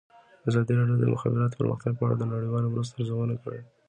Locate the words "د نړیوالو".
2.17-2.71